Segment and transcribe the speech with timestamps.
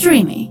[0.00, 0.48] Streamy.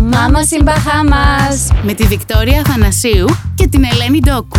[0.00, 4.58] Μάμα στην Μπαχάμας με τη Βικτόρια Θανασίου και την Ελένη Ντόκου.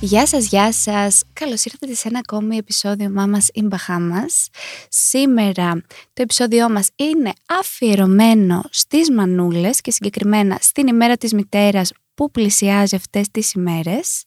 [0.00, 1.22] Γεια σας, γεια σας.
[1.32, 4.48] Καλώς ήρθατε σε ένα ακόμη επεισόδιο Μάμας in Bahamas.
[4.88, 5.82] Σήμερα
[6.12, 12.96] το επεισόδιό μας είναι αφιερωμένο στις μανούλες και συγκεκριμένα στην ημέρα της μητέρας που πλησιάζει
[12.96, 14.24] αυτές τις ημέρες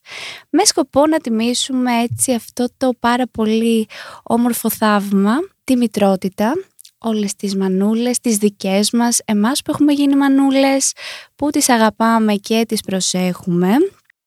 [0.50, 3.88] με σκοπό να τιμήσουμε έτσι αυτό το πάρα πολύ
[4.24, 6.54] όμορφο θαύμα, τη μητρότητα
[6.98, 10.94] όλες τις μανούλες, τις δικές μας, εμάς που έχουμε γίνει μανούλες,
[11.36, 13.70] που τις αγαπάμε και τις προσέχουμε.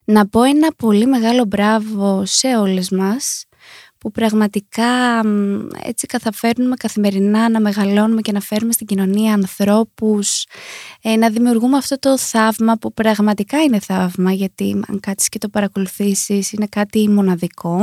[0.03, 3.45] Να πω ένα πολύ μεγάλο μπράβο σε όλες μας,
[4.01, 5.21] που πραγματικά
[5.83, 10.45] έτσι καταφέρνουμε καθημερινά να μεγαλώνουμε και να φέρουμε στην κοινωνία ανθρώπους,
[11.01, 15.49] ε, να δημιουργούμε αυτό το θαύμα που πραγματικά είναι θαύμα, γιατί αν κάτσεις και το
[15.49, 17.77] παρακολουθήσεις είναι κάτι μοναδικό.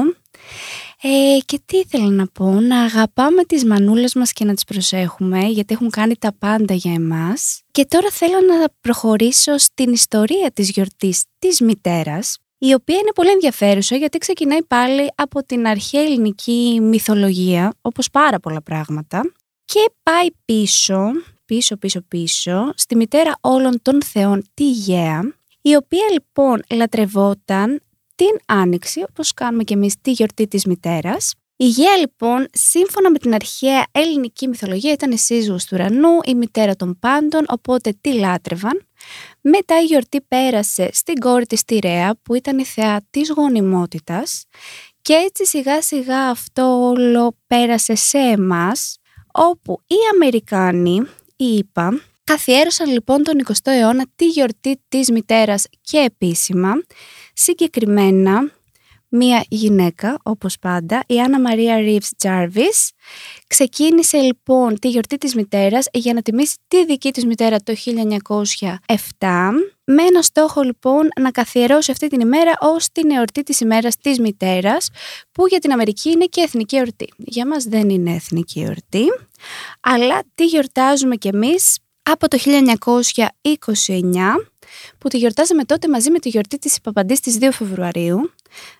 [1.02, 5.44] Ε, και τι ήθελα να πω, να αγαπάμε τις μανούλες μας και να τις προσέχουμε
[5.44, 7.60] γιατί έχουν κάνει τα πάντα για εμάς.
[7.70, 13.30] Και τώρα θέλω να προχωρήσω στην ιστορία της γιορτής της μητέρας η οποία είναι πολύ
[13.30, 19.32] ενδιαφέρουσα γιατί ξεκινάει πάλι από την αρχαία ελληνική μυθολογία όπως πάρα πολλά πράγματα
[19.64, 21.10] και πάει πίσω,
[21.44, 27.80] πίσω πίσω πίσω στη μητέρα όλων των θεών τη Γαία η οποία λοιπόν λατρευόταν
[28.14, 31.34] την Άνοιξη, όπως κάνουμε και εμείς τη γιορτή της μητέρας.
[31.60, 36.34] Η Γέα λοιπόν, σύμφωνα με την αρχαία ελληνική μυθολογία, ήταν η σύζυγος του ουρανού, η
[36.34, 38.86] μητέρα των πάντων, οπότε τη λάτρευαν.
[39.40, 44.44] Μετά η γιορτή πέρασε στην κόρη της τη Ρέα, που ήταν η θεά της γονιμότητας
[45.02, 48.96] και έτσι σιγά σιγά αυτό όλο πέρασε σε εμάς,
[49.32, 51.02] όπου οι Αμερικάνοι,
[51.36, 56.72] οι ΙΠΑ, καθιέρωσαν λοιπόν τον 20ο αιώνα τη γιορτή της μητέρας και επίσημα,
[57.32, 58.50] Συγκεκριμένα,
[59.08, 62.90] μία γυναίκα, όπως πάντα, η Άννα Μαρία Ρίβς Τζάρβις,
[63.46, 67.74] ξεκίνησε λοιπόν τη γιορτή της μητέρας για να τιμήσει τη δική της μητέρα το
[69.18, 69.50] 1907,
[69.84, 74.20] με ένα στόχο λοιπόν να καθιερώσει αυτή την ημέρα ως την εορτή της ημέρας της
[74.20, 74.90] μητέρας,
[75.32, 77.12] που για την Αμερική είναι και εθνική εορτή.
[77.16, 79.04] Για μας δεν είναι εθνική εορτή,
[79.80, 84.34] αλλά τη γιορτάζουμε κι εμείς από το 1929
[84.98, 88.32] που τη γιορτάζαμε τότε μαζί με τη γιορτή της Παπαντής της 2 Φεβρουαρίου.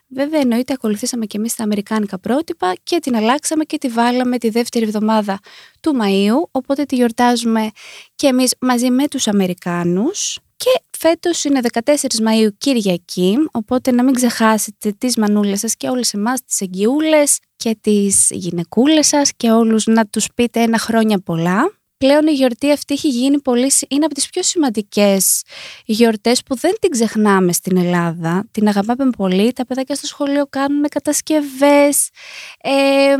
[0.07, 4.49] Βέβαια εννοείται ακολουθήσαμε και εμείς τα αμερικάνικα πρότυπα και την αλλάξαμε και τη βάλαμε τη
[4.49, 5.39] δεύτερη εβδομάδα
[5.81, 7.69] του Μαΐου, οπότε τη γιορτάζουμε
[8.15, 10.39] και εμείς μαζί με τους Αμερικάνους.
[10.57, 16.13] Και φέτος είναι 14 Μαΐου Κυριακή, οπότε να μην ξεχάσετε τις μανούλες σας και όλες
[16.13, 21.78] εμάς τις εγγυούλες και τις γυναικούλες σας και όλους να τους πείτε ένα χρόνια πολλά
[21.99, 25.41] πλέον η γιορτή αυτή έχει γίνει πολύ, είναι από τις πιο σημαντικές
[25.85, 28.47] γιορτές που δεν την ξεχνάμε στην Ελλάδα.
[28.51, 32.09] Την αγαπάμε πολύ, τα παιδάκια στο σχολείο κάνουν κατασκευές.
[32.61, 33.15] Ε,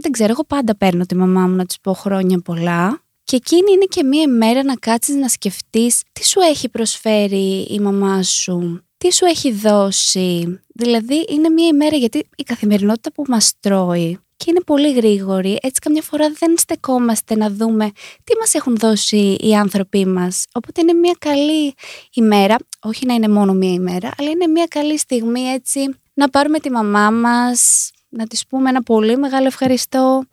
[0.00, 3.02] δεν ξέρω, εγώ πάντα παίρνω τη μαμά μου να της πω χρόνια πολλά.
[3.24, 7.80] Και εκείνη είναι και μία μέρα να κάτσεις να σκεφτείς τι σου έχει προσφέρει η
[7.80, 10.60] μαμά σου, τι σου έχει δώσει.
[10.74, 15.58] Δηλαδή είναι μία ημέρα γιατί η καθημερινότητα που μας τρώει και είναι πολύ γρήγορη.
[15.62, 17.90] Έτσι καμιά φορά δεν στεκόμαστε να δούμε
[18.24, 20.44] τι μας έχουν δώσει οι άνθρωποι μας.
[20.52, 21.74] Οπότε είναι μια καλή
[22.14, 26.58] ημέρα, όχι να είναι μόνο μια ημέρα, αλλά είναι μια καλή στιγμή έτσι να πάρουμε
[26.58, 30.24] τη μαμά μας, να της πούμε ένα πολύ μεγάλο ευχαριστώ,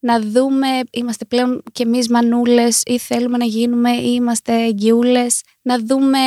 [0.00, 5.78] να δούμε, είμαστε πλέον και εμείς μανούλες ή θέλουμε να γίνουμε ή είμαστε εγγυούλες, να
[5.78, 6.18] δούμε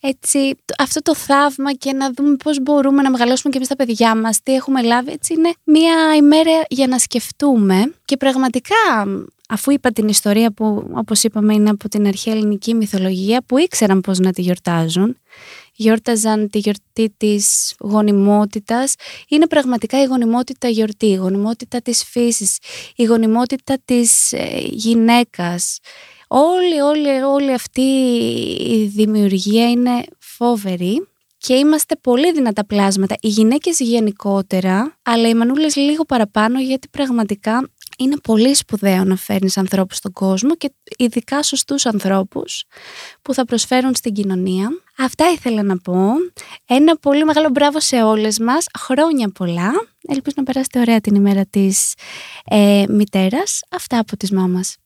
[0.00, 4.14] έτσι αυτό το θαύμα και να δούμε πώς μπορούμε να μεγαλώσουμε και εμείς τα παιδιά
[4.14, 5.12] μας, τι έχουμε λάβει.
[5.12, 9.06] Έτσι είναι μια ημέρα για να σκεφτούμε και πραγματικά
[9.48, 14.00] αφού είπα την ιστορία που όπως είπαμε είναι από την αρχαία ελληνική μυθολογία που ήξεραν
[14.00, 15.16] πώς να τη γιορτάζουν
[15.78, 18.94] γιόρταζαν τη γιορτή της γονιμότητας.
[19.28, 22.58] Είναι πραγματικά η γονιμότητα γιορτή, η γονιμότητα της φύσης,
[22.96, 25.78] η γονιμότητα της ε, γυναίκας.
[26.28, 27.80] Όλη, όλη, όλη αυτή
[28.60, 31.08] η δημιουργία είναι φόβερη
[31.38, 33.16] και είμαστε πολύ δυνατά πλάσματα.
[33.20, 39.56] Οι γυναίκες γενικότερα, αλλά οι μανούλες λίγο παραπάνω γιατί πραγματικά είναι πολύ σπουδαίο να φέρνεις
[39.56, 42.64] ανθρώπους στον κόσμο και ειδικά σωστούς ανθρώπους
[43.22, 44.68] που θα προσφέρουν στην κοινωνία.
[44.98, 46.00] Αυτά ήθελα να πω.
[46.66, 48.66] Ένα πολύ μεγάλο μπράβο σε όλες μας.
[48.78, 49.70] Χρόνια πολλά.
[50.08, 51.94] Ελπίζω να περάσετε ωραία την ημέρα της
[52.44, 53.60] ε, μητέρας.
[53.70, 54.78] Αυτά από τις μάμας.